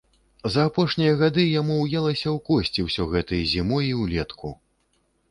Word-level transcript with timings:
За 0.53 0.61
апошнія 0.67 1.17
гады 1.17 1.43
яму 1.61 1.75
ўелася 1.81 2.25
ў 2.31 2.33
косці 2.47 2.85
ўсё 2.87 3.05
гэта 3.11 3.35
і 3.41 3.43
зімой, 3.51 3.85
і 3.91 3.93
ўлетку. 3.99 4.51